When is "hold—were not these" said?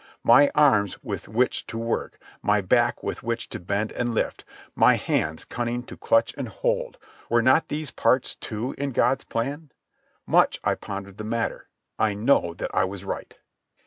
6.49-7.91